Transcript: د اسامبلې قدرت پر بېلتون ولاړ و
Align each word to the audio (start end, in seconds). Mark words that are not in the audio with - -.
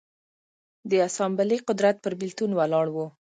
د 0.89 0.91
اسامبلې 1.07 1.57
قدرت 1.67 1.95
پر 2.03 2.13
بېلتون 2.19 2.51
ولاړ 2.59 2.85
و 2.91 2.97